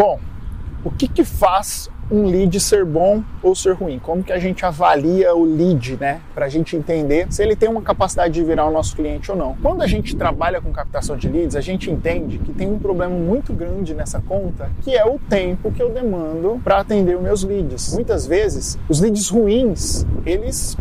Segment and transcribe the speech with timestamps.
[0.00, 0.18] Bom,
[0.82, 3.98] o que, que faz um lead ser bom ou ser ruim?
[3.98, 6.22] Como que a gente avalia o lead, né?
[6.34, 9.36] Para a gente entender se ele tem uma capacidade de virar o nosso cliente ou
[9.36, 9.58] não.
[9.60, 13.14] Quando a gente trabalha com captação de leads, a gente entende que tem um problema
[13.14, 17.44] muito grande nessa conta, que é o tempo que eu demando para atender os meus
[17.44, 17.92] leads.
[17.92, 20.78] Muitas vezes, os leads ruins, eles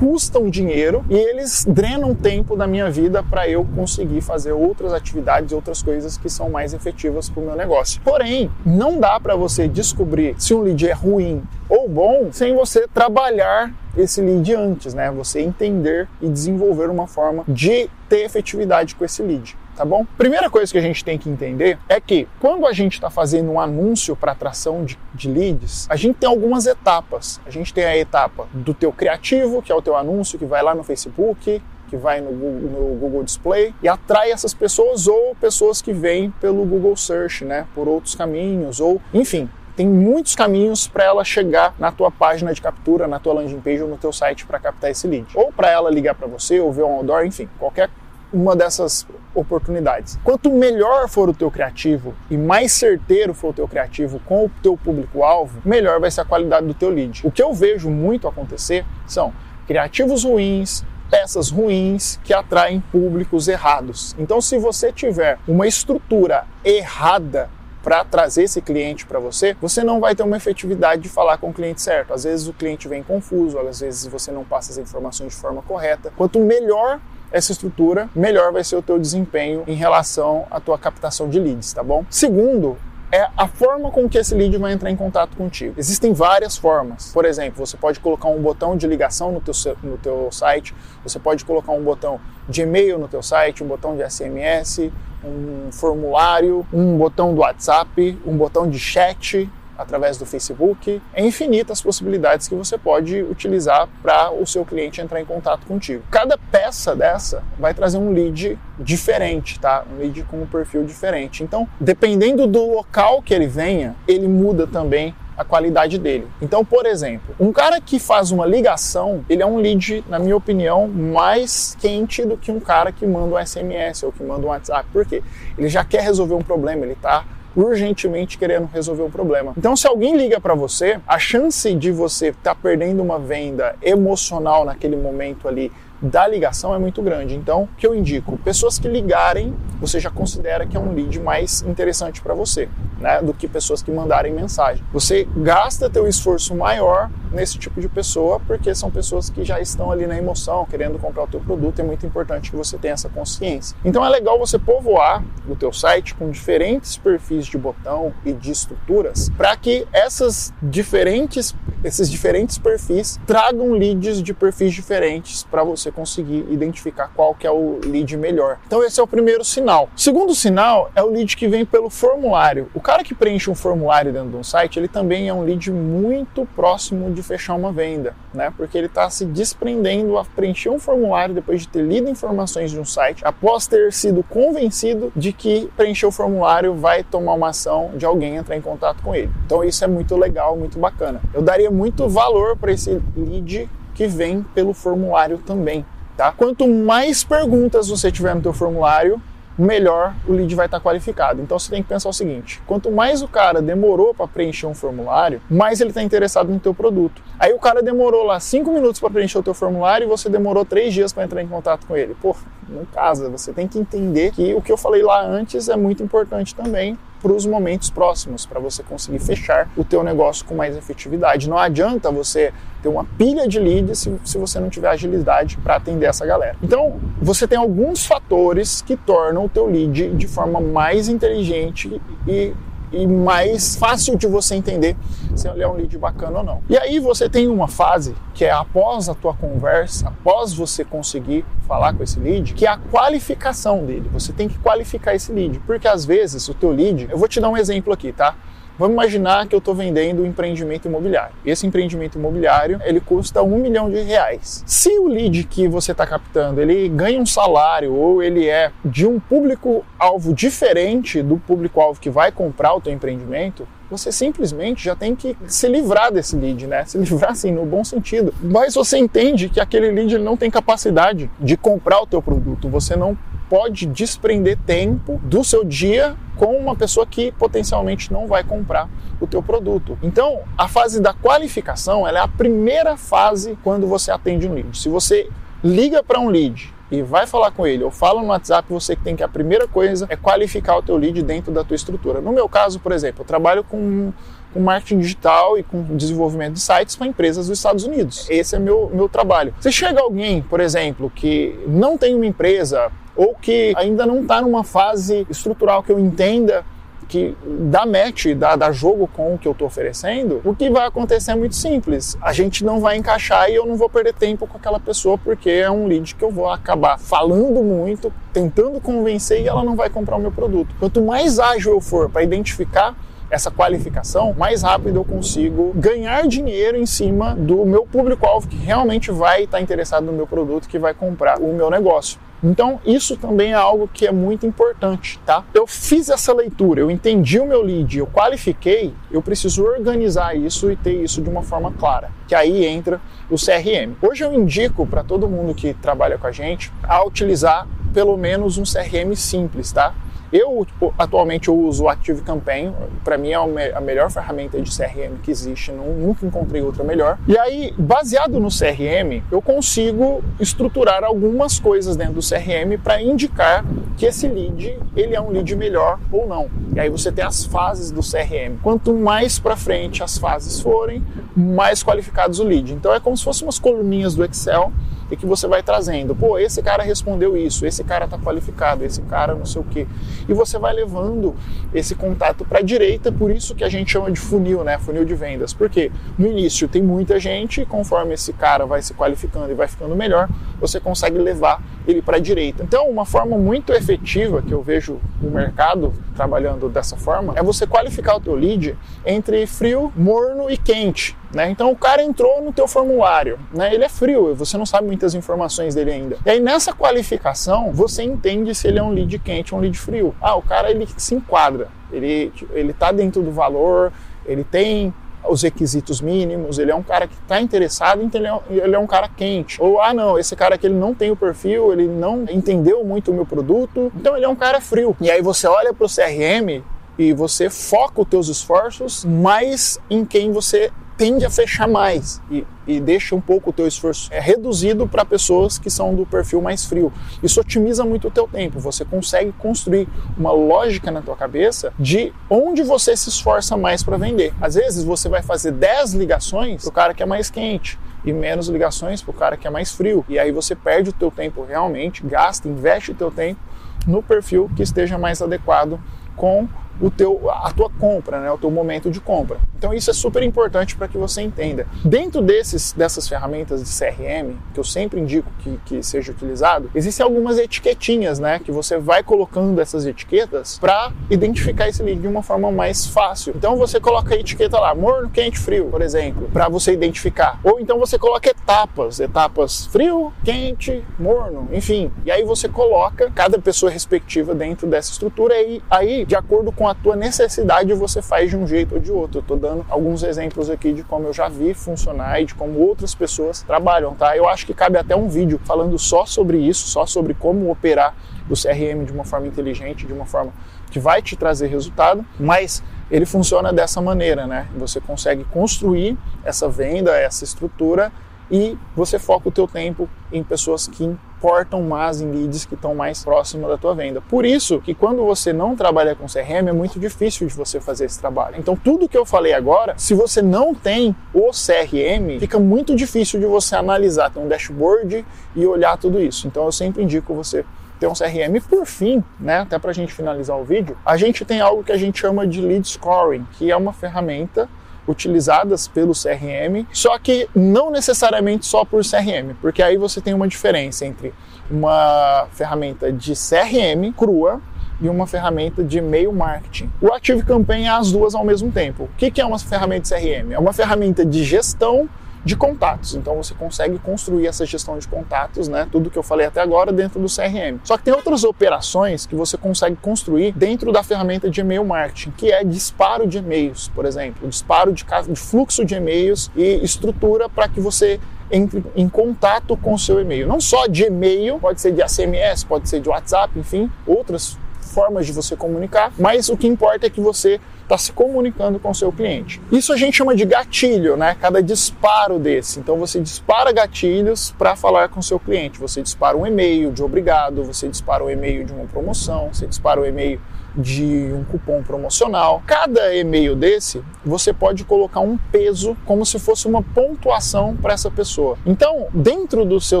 [0.00, 5.52] custam dinheiro e eles drenam tempo da minha vida para eu conseguir fazer outras atividades,
[5.52, 8.00] outras coisas que são mais efetivas para o meu negócio.
[8.02, 12.88] Porém, não dá para você descobrir se um lead é ruim ou bom sem você
[12.88, 15.10] trabalhar esse lead antes, né?
[15.10, 20.06] Você entender e desenvolver uma forma de ter efetividade com esse lead tá bom?
[20.16, 23.50] Primeira coisa que a gente tem que entender é que quando a gente está fazendo
[23.50, 27.40] um anúncio para atração de, de, leads, a gente tem algumas etapas.
[27.46, 30.62] A gente tem a etapa do teu criativo, que é o teu anúncio que vai
[30.62, 35.34] lá no Facebook, que vai no Google, no Google, Display e atrai essas pessoas ou
[35.34, 40.86] pessoas que vêm pelo Google Search, né, por outros caminhos ou, enfim, tem muitos caminhos
[40.86, 44.12] para ela chegar na tua página de captura, na tua landing page ou no teu
[44.12, 45.26] site para captar esse lead.
[45.34, 47.88] Ou para ela ligar para você, ou ver um outdoor, enfim, qualquer
[48.32, 50.18] uma dessas oportunidades.
[50.24, 54.50] Quanto melhor for o teu criativo e mais certeiro for o teu criativo com o
[54.62, 57.26] teu público-alvo, melhor vai ser a qualidade do teu lead.
[57.26, 59.32] O que eu vejo muito acontecer são
[59.66, 64.14] criativos ruins, peças ruins que atraem públicos errados.
[64.18, 67.48] Então, se você tiver uma estrutura errada
[67.82, 71.50] para trazer esse cliente para você, você não vai ter uma efetividade de falar com
[71.50, 72.12] o cliente certo.
[72.12, 75.62] Às vezes o cliente vem confuso, às vezes você não passa as informações de forma
[75.62, 76.12] correta.
[76.16, 77.00] Quanto melhor
[77.32, 81.72] essa estrutura, melhor vai ser o teu desempenho em relação à tua captação de leads,
[81.72, 82.04] tá bom?
[82.10, 82.76] Segundo,
[83.12, 85.74] é a forma com que esse lead vai entrar em contato contigo.
[85.76, 87.10] Existem várias formas.
[87.12, 91.18] Por exemplo, você pode colocar um botão de ligação no teu, no teu site, você
[91.18, 94.90] pode colocar um botão de e-mail no teu site, um botão de SMS,
[95.24, 99.50] um formulário, um botão do WhatsApp, um botão de chat,
[99.80, 105.20] através do Facebook, é infinitas possibilidades que você pode utilizar para o seu cliente entrar
[105.20, 106.02] em contato contigo.
[106.10, 109.84] Cada peça dessa vai trazer um lead diferente, tá?
[109.90, 111.42] Um lead com um perfil diferente.
[111.42, 116.28] Então, dependendo do local que ele venha, ele muda também a qualidade dele.
[116.42, 120.36] Então, por exemplo, um cara que faz uma ligação, ele é um lead, na minha
[120.36, 124.50] opinião, mais quente do que um cara que manda um SMS ou que manda um
[124.50, 124.86] WhatsApp.
[124.92, 125.22] Por quê?
[125.56, 127.24] Ele já quer resolver um problema, ele está
[127.56, 129.52] urgentemente querendo resolver o problema.
[129.56, 133.74] Então, se alguém liga para você, a chance de você estar tá perdendo uma venda
[133.82, 137.34] emocional naquele momento ali da ligação é muito grande.
[137.34, 138.38] Então, o que eu indico?
[138.38, 142.68] Pessoas que ligarem, você já considera que é um lead mais interessante para você,
[142.98, 143.20] né?
[143.22, 144.84] Do que pessoas que mandarem mensagem.
[144.92, 149.90] Você gasta teu esforço maior nesse tipo de pessoa, porque são pessoas que já estão
[149.90, 153.08] ali na emoção, querendo comprar o teu produto, é muito importante que você tenha essa
[153.08, 153.76] consciência.
[153.84, 158.50] Então é legal você povoar o teu site com diferentes perfis de botão e de
[158.50, 161.54] estruturas, para que essas diferentes,
[161.84, 167.50] esses diferentes perfis tragam leads de perfis diferentes para você conseguir identificar qual que é
[167.50, 168.58] o lead melhor.
[168.66, 169.88] Então esse é o primeiro sinal.
[169.96, 172.68] O segundo sinal é o lead que vem pelo formulário.
[172.74, 175.70] O cara que preenche um formulário dentro de um site, ele também é um lead
[175.70, 178.52] muito próximo de de fechar uma venda, né?
[178.56, 182.80] Porque ele está se desprendendo a preencher um formulário depois de ter lido informações de
[182.80, 187.90] um site, após ter sido convencido de que preencher o formulário vai tomar uma ação
[187.94, 189.30] de alguém entrar em contato com ele.
[189.44, 191.20] Então isso é muito legal, muito bacana.
[191.32, 195.84] Eu daria muito valor para esse lead que vem pelo formulário também.
[196.16, 196.32] Tá?
[196.32, 199.20] Quanto mais perguntas você tiver no teu formulário,
[199.58, 201.40] melhor o lead vai estar qualificado.
[201.40, 204.74] Então você tem que pensar o seguinte: quanto mais o cara demorou para preencher um
[204.74, 207.22] formulário, mais ele está interessado no teu produto.
[207.38, 210.64] Aí o cara demorou lá cinco minutos para preencher o teu formulário e você demorou
[210.64, 212.16] três dias para entrar em contato com ele.
[212.20, 212.34] Pô,
[212.68, 213.28] não casa.
[213.30, 216.98] Você tem que entender que o que eu falei lá antes é muito importante também
[217.20, 221.48] para os momentos próximos, para você conseguir fechar o teu negócio com mais efetividade.
[221.48, 225.76] Não adianta você ter uma pilha de leads se, se você não tiver agilidade para
[225.76, 226.56] atender essa galera.
[226.62, 232.54] Então, você tem alguns fatores que tornam o teu lead de forma mais inteligente e
[232.92, 234.96] e mais fácil de você entender
[235.34, 236.62] se ele é um lead bacana ou não.
[236.68, 241.44] E aí você tem uma fase que é após a tua conversa, após você conseguir
[241.66, 244.10] falar com esse lead, que é a qualificação dele.
[244.12, 247.40] Você tem que qualificar esse lead, porque às vezes o teu lead, eu vou te
[247.40, 248.34] dar um exemplo aqui, tá?
[248.80, 251.34] Vamos imaginar que eu estou vendendo um empreendimento imobiliário.
[251.44, 254.64] Esse empreendimento imobiliário ele custa um milhão de reais.
[254.66, 259.06] Se o lead que você está captando ele ganha um salário ou ele é de
[259.06, 264.82] um público alvo diferente do público alvo que vai comprar o teu empreendimento, você simplesmente
[264.82, 266.84] já tem que se livrar desse lead, né?
[266.86, 268.32] Se livrar assim no bom sentido.
[268.40, 272.66] Mas você entende que aquele lead não tem capacidade de comprar o teu produto.
[272.70, 273.18] Você não
[273.50, 278.88] pode desprender tempo do seu dia com uma pessoa que potencialmente não vai comprar
[279.20, 279.98] o teu produto.
[280.00, 284.78] Então, a fase da qualificação, é a primeira fase quando você atende um lead.
[284.78, 285.28] Se você
[285.64, 289.16] liga para um lead e vai falar com ele ou fala no WhatsApp, você tem
[289.16, 292.20] que a primeira coisa é qualificar o teu lead dentro da tua estrutura.
[292.20, 294.12] No meu caso, por exemplo, eu trabalho com
[294.52, 298.26] com marketing digital e com desenvolvimento de sites para empresas dos Estados Unidos.
[298.28, 299.54] Esse é meu, meu trabalho.
[299.60, 304.40] Se chega alguém, por exemplo, que não tem uma empresa ou que ainda não está
[304.40, 306.64] numa fase estrutural que eu entenda
[307.10, 310.86] que dá match, dá, dá jogo com o que eu estou oferecendo, o que vai
[310.86, 312.16] acontecer é muito simples.
[312.22, 315.50] A gente não vai encaixar e eu não vou perder tempo com aquela pessoa porque
[315.50, 319.90] é um lead que eu vou acabar falando muito, tentando convencer e ela não vai
[319.90, 320.72] comprar o meu produto.
[320.78, 322.94] Quanto mais ágil eu for para identificar
[323.28, 329.10] essa qualificação, mais rápido eu consigo ganhar dinheiro em cima do meu público-alvo que realmente
[329.10, 332.20] vai estar interessado no meu produto, que vai comprar o meu negócio.
[332.42, 335.44] Então, isso também é algo que é muito importante, tá?
[335.52, 340.70] Eu fiz essa leitura, eu entendi o meu lead, eu qualifiquei, eu preciso organizar isso
[340.70, 343.00] e ter isso de uma forma clara, que aí entra
[343.30, 343.94] o CRM.
[344.00, 348.56] Hoje eu indico para todo mundo que trabalha com a gente a utilizar pelo menos
[348.56, 349.94] um CRM simples, tá?
[350.32, 350.66] Eu
[350.98, 352.72] atualmente eu uso o Active Campaign,
[353.04, 357.18] para mim é a melhor ferramenta de CRM que existe, nunca encontrei outra melhor.
[357.26, 363.64] E aí, baseado no CRM, eu consigo estruturar algumas coisas dentro do CRM para indicar
[363.96, 366.48] que esse lead ele é um lead melhor ou não.
[366.74, 368.56] E aí você tem as fases do CRM.
[368.62, 371.04] Quanto mais para frente as fases forem,
[371.36, 372.72] mais qualificados o lead.
[372.72, 374.72] Então é como se fossem umas coluninhas do Excel
[375.10, 376.14] e que você vai trazendo.
[376.14, 379.86] Pô, esse cara respondeu isso, esse cara está qualificado, esse cara não sei o quê.
[380.28, 381.34] E você vai levando
[381.74, 384.78] esse contato para a direita, por isso que a gente chama de funil, né?
[384.78, 385.52] Funil de vendas.
[385.52, 389.94] Porque no início tem muita gente, conforme esse cara vai se qualificando e vai ficando
[389.96, 390.28] melhor,
[390.60, 392.62] você consegue levar ele para a direita.
[392.62, 397.66] Então, uma forma muito efetiva que eu vejo o mercado trabalhando dessa forma é você
[397.66, 398.76] qualificar o teu lead
[399.06, 401.16] entre frio, morno e quente.
[401.32, 401.48] Né?
[401.48, 403.72] Então o cara entrou no teu formulário, né?
[403.72, 406.16] ele é frio, você não sabe muitas informações dele ainda.
[406.26, 409.78] E aí nessa qualificação você entende se ele é um lead quente ou um lead
[409.78, 410.12] frio.
[410.20, 413.92] Ah, o cara ele se enquadra, ele ele está dentro do valor,
[414.26, 414.92] ele tem
[415.28, 418.74] os requisitos mínimos, ele é um cara que está interessado, então ele é, um, ele
[418.74, 419.60] é, um, cara quente.
[419.60, 423.10] Ou, ah, não, esse cara aqui ele não tem o perfil, ele não entendeu muito
[423.10, 424.96] o meu produto, então ele é um cara frio.
[425.00, 426.62] E aí você olha para o CRM
[426.98, 430.70] e você foca os teus esforços mais em quem você
[431.00, 435.02] tende a fechar mais e, e deixa um pouco o teu esforço é, reduzido para
[435.02, 436.92] pessoas que são do perfil mais frio.
[437.22, 438.60] Isso otimiza muito o teu tempo.
[438.60, 443.96] Você consegue construir uma lógica na tua cabeça de onde você se esforça mais para
[443.96, 444.34] vender.
[444.42, 448.12] Às vezes você vai fazer 10 ligações para o cara que é mais quente e
[448.12, 450.04] menos ligações para o cara que é mais frio.
[450.06, 453.40] E aí você perde o teu tempo realmente, gasta, investe o teu tempo
[453.86, 455.80] no perfil que esteja mais adequado
[456.14, 456.46] com
[456.80, 459.38] o teu, a tua compra, né, o teu momento de compra.
[459.58, 461.66] Então isso é super importante para que você entenda.
[461.84, 467.04] Dentro desses, dessas ferramentas de CRM, que eu sempre indico que, que seja utilizado, existem
[467.04, 472.22] algumas etiquetinhas, né, que você vai colocando essas etiquetas para identificar esse lead de uma
[472.22, 473.34] forma mais fácil.
[473.36, 477.38] Então você coloca a etiqueta lá, morno, quente, frio, por exemplo, para você identificar.
[477.44, 481.90] Ou então você coloca etapas, etapas frio, quente, morno, enfim.
[482.04, 486.69] E aí você coloca cada pessoa respectiva dentro dessa estrutura e aí, de acordo com
[486.70, 489.24] a tua necessidade, você faz de um jeito ou de outro.
[489.28, 492.58] Eu dando dando alguns exemplos aqui de como eu já vi funcionar e de como
[492.58, 494.16] outras pessoas trabalham, tá?
[494.16, 497.94] Eu acho que cabe até um vídeo falando só sobre isso, só sobre como operar
[498.28, 500.32] o CRM de uma forma inteligente, de uma forma
[500.70, 504.46] que vai te trazer resultado, mas ele funciona dessa maneira, né?
[504.56, 507.92] Você consegue construir essa venda, essa estrutura
[508.30, 512.74] e você foca o teu tempo em pessoas que importam mais em leads que estão
[512.74, 514.00] mais próximos da tua venda.
[514.00, 517.84] Por isso que quando você não trabalha com CRM é muito difícil de você fazer
[517.84, 518.36] esse trabalho.
[518.38, 523.20] Então tudo que eu falei agora, se você não tem o CRM, fica muito difícil
[523.20, 525.04] de você analisar, ter um dashboard
[525.36, 526.26] e olhar tudo isso.
[526.26, 527.44] Então eu sempre indico você
[527.78, 528.40] ter um CRM.
[528.48, 531.72] Por fim, né, até para a gente finalizar o vídeo, a gente tem algo que
[531.72, 534.48] a gente chama de lead scoring, que é uma ferramenta
[534.90, 540.28] utilizadas pelo CRM, só que não necessariamente só por CRM, porque aí você tem uma
[540.28, 541.14] diferença entre
[541.50, 544.40] uma ferramenta de CRM crua
[544.80, 546.70] e uma ferramenta de e-mail marketing.
[546.80, 548.84] O Active Campaign é as duas ao mesmo tempo.
[548.84, 550.32] O que é uma ferramenta de CRM?
[550.32, 551.88] É uma ferramenta de gestão
[552.24, 552.94] de contatos.
[552.94, 555.66] Então você consegue construir essa gestão de contatos, né?
[555.70, 557.58] Tudo que eu falei até agora dentro do CRM.
[557.64, 562.10] Só que tem outras operações que você consegue construir dentro da ferramenta de e-mail marketing,
[562.12, 564.84] que é disparo de e-mails, por exemplo, disparo de,
[565.16, 568.00] fluxo de e-mails e estrutura para que você
[568.30, 570.26] entre em contato com o seu e-mail.
[570.26, 574.38] Não só de e-mail, pode ser de SMS, pode ser de WhatsApp, enfim, outras
[574.70, 578.70] formas de você comunicar, mas o que importa é que você está se comunicando com
[578.70, 579.40] o seu cliente.
[579.52, 581.16] Isso a gente chama de gatilho, né?
[581.20, 582.58] Cada disparo desse.
[582.58, 585.60] Então você dispara gatilhos para falar com o seu cliente.
[585.60, 589.80] Você dispara um e-mail de obrigado, você dispara um e-mail de uma promoção, você dispara
[589.80, 590.20] um e-mail
[590.56, 592.42] de um cupom promocional.
[592.46, 597.90] Cada e-mail desse, você pode colocar um peso como se fosse uma pontuação para essa
[597.90, 598.36] pessoa.
[598.44, 599.80] Então, dentro do seu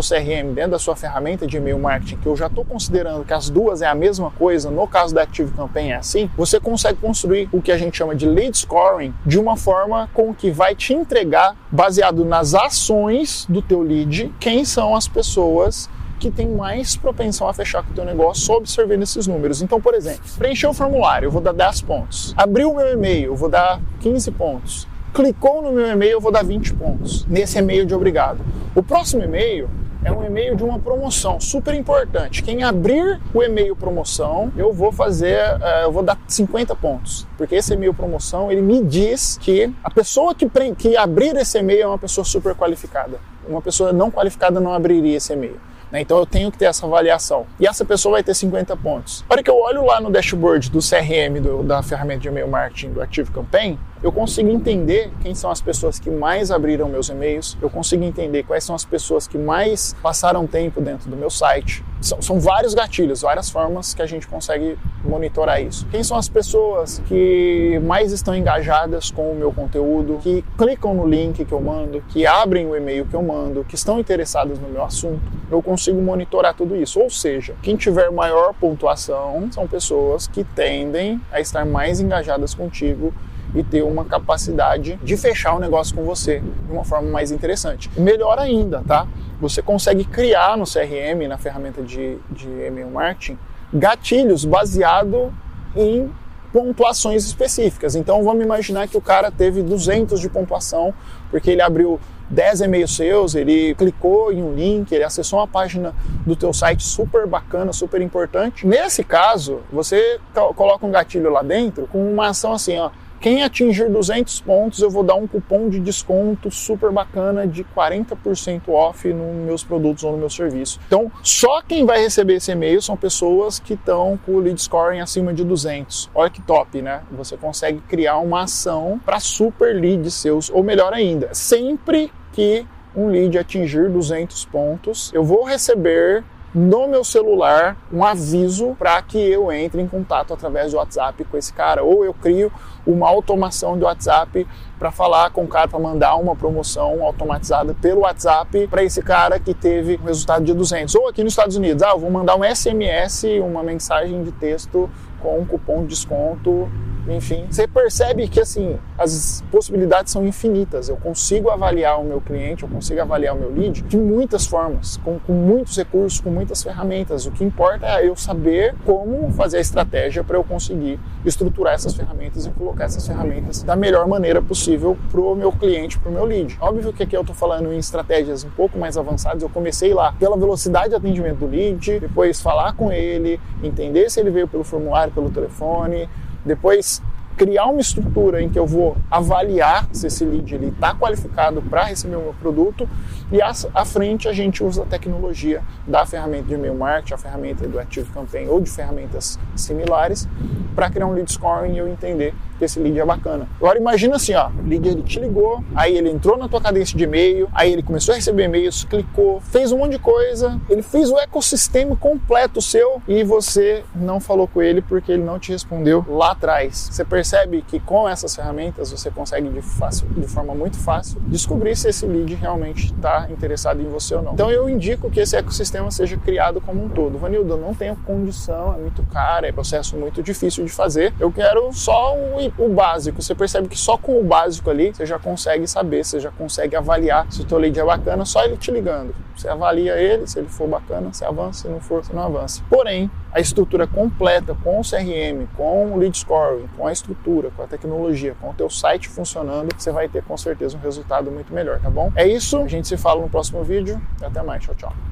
[0.00, 3.48] CRM, dentro da sua ferramenta de e-mail marketing, que eu já estou considerando que as
[3.50, 7.48] duas é a mesma coisa, no caso da Active Campaign é assim, você consegue construir
[7.52, 10.92] o que a gente chama de lead scoring de uma forma com que vai te
[10.92, 15.88] entregar, baseado nas ações do teu lead, quem são as pessoas
[16.20, 19.62] que tem mais propensão a fechar com o teu negócio só observando esses números.
[19.62, 22.34] Então, por exemplo, preencher o formulário, eu vou dar 10 pontos.
[22.36, 24.86] Abriu o meu e-mail, eu vou dar 15 pontos.
[25.14, 27.26] Clicou no meu e-mail, eu vou dar 20 pontos.
[27.26, 28.38] Nesse e-mail de obrigado.
[28.76, 29.68] O próximo e-mail
[30.04, 32.42] é um e-mail de uma promoção super importante.
[32.42, 37.54] Quem abrir o e-mail promoção, eu vou fazer, uh, eu vou dar 50 pontos, porque
[37.54, 41.86] esse e-mail promoção ele me diz que a pessoa que, que abrir esse e-mail é
[41.86, 43.18] uma pessoa super qualificada.
[43.48, 45.56] Uma pessoa não qualificada não abriria esse e-mail.
[45.90, 46.00] Né?
[46.00, 47.46] Então eu tenho que ter essa avaliação.
[47.58, 49.24] E essa pessoa vai ter 50 pontos.
[49.28, 52.92] Para que eu olho lá no dashboard do CRM, do, da ferramenta de e-mail marketing
[52.92, 57.56] do Active Campaign, eu consigo entender quem são as pessoas que mais abriram meus e-mails,
[57.60, 61.84] eu consigo entender quais são as pessoas que mais passaram tempo dentro do meu site.
[62.00, 65.86] São, são, vários gatilhos, várias formas que a gente consegue monitorar isso.
[65.90, 71.06] Quem são as pessoas que mais estão engajadas com o meu conteúdo, que clicam no
[71.06, 74.68] link que eu mando, que abrem o e-mail que eu mando, que estão interessadas no
[74.68, 75.20] meu assunto.
[75.50, 76.98] Eu consigo monitorar tudo isso.
[76.98, 83.12] Ou seja, quem tiver maior pontuação são pessoas que tendem a estar mais engajadas contigo
[83.54, 87.90] e ter uma capacidade de fechar o negócio com você de uma forma mais interessante.
[87.96, 89.06] Melhor ainda, tá?
[89.40, 93.38] Você consegue criar no CRM, na ferramenta de, de e-mail marketing,
[93.72, 95.32] gatilhos baseado
[95.74, 96.10] em
[96.52, 97.94] pontuações específicas.
[97.94, 100.92] Então vamos imaginar que o cara teve 200 de pontuação
[101.30, 105.94] porque ele abriu 10 e-mails seus, ele clicou em um link, ele acessou uma página
[106.24, 108.66] do teu site super bacana, super importante.
[108.66, 110.20] Nesse caso, você
[110.54, 112.90] coloca um gatilho lá dentro com uma ação assim, ó,
[113.20, 118.68] quem atingir 200 pontos, eu vou dar um cupom de desconto super bacana de 40%
[118.68, 120.80] off nos meus produtos ou no meu serviço.
[120.86, 125.00] Então, só quem vai receber esse e-mail são pessoas que estão com o lead scoring
[125.00, 126.10] acima de 200.
[126.14, 127.02] Olha que top, né?
[127.12, 133.08] Você consegue criar uma ação para super leads seus, ou melhor ainda, sempre que um
[133.08, 139.52] lead atingir 200 pontos, eu vou receber no meu celular um aviso para que eu
[139.52, 142.52] entre em contato através do WhatsApp com esse cara, ou eu crio
[142.86, 144.46] uma automação de WhatsApp
[144.78, 149.38] para falar com o cara para mandar uma promoção automatizada pelo WhatsApp para esse cara
[149.38, 150.94] que teve um resultado de 200.
[150.94, 154.90] Ou aqui nos Estados Unidos, ah, eu vou mandar um SMS, uma mensagem de texto
[155.20, 156.68] com um cupom de desconto
[157.08, 160.88] enfim, você percebe que assim as possibilidades são infinitas.
[160.88, 164.98] Eu consigo avaliar o meu cliente, eu consigo avaliar o meu lead de muitas formas,
[164.98, 167.26] com, com muitos recursos, com muitas ferramentas.
[167.26, 171.94] O que importa é eu saber como fazer a estratégia para eu conseguir estruturar essas
[171.94, 176.12] ferramentas e colocar essas ferramentas da melhor maneira possível para o meu cliente, para o
[176.12, 176.58] meu lead.
[176.60, 179.42] Óbvio que aqui eu estou falando em estratégias um pouco mais avançadas.
[179.42, 184.20] Eu comecei lá pela velocidade de atendimento do lead, depois falar com ele, entender se
[184.20, 186.08] ele veio pelo formulário, pelo telefone
[186.44, 187.02] depois
[187.36, 192.16] criar uma estrutura em que eu vou avaliar se esse lead está qualificado para receber
[192.16, 192.86] o meu produto
[193.32, 197.66] e à frente a gente usa a tecnologia da ferramenta de e-mail marketing, a ferramenta
[197.66, 200.28] do Active Campaign ou de ferramentas similares
[200.74, 203.48] para criar um lead scoring e eu entender que esse lead é bacana.
[203.56, 206.96] Agora imagina assim, ó, o lead ele te ligou, aí ele entrou na tua cadência
[206.96, 210.82] de e-mail, aí ele começou a receber e-mails, clicou, fez um monte de coisa, ele
[210.82, 215.52] fez o ecossistema completo seu e você não falou com ele porque ele não te
[215.52, 216.90] respondeu lá atrás.
[216.92, 221.74] Você percebe que com essas ferramentas você consegue de, fácil, de forma muito fácil descobrir
[221.76, 224.34] se esse lead realmente está interessado em você ou não.
[224.34, 227.18] Então eu indico que esse ecossistema seja criado como um todo.
[227.18, 231.14] Vanildo, eu não tenho condição, é muito caro, é processo muito difícil de fazer.
[231.18, 235.06] Eu quero só o O básico, você percebe que só com o básico ali você
[235.06, 238.56] já consegue saber, você já consegue avaliar se o teu lead é bacana, só ele
[238.56, 239.14] te ligando.
[239.36, 242.62] Você avalia ele, se ele for bacana, você avança, se não for, você não avança.
[242.68, 247.62] Porém, a estrutura completa com o CRM, com o lead scoring, com a estrutura, com
[247.62, 251.52] a tecnologia, com o teu site funcionando, você vai ter com certeza um resultado muito
[251.52, 252.12] melhor, tá bom?
[252.14, 254.62] É isso, a gente se fala no próximo vídeo até mais.
[254.62, 255.09] Tchau, tchau.